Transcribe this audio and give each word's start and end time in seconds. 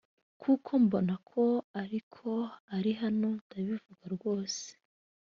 kuko 0.41 0.71
mbona 0.83 1.13
ko 1.29 1.43
ari 1.81 1.99
ko 2.13 2.31
ari 2.77 2.91
hano 3.01 3.29
ndabivuga 3.45 4.05
rwose 4.15 4.63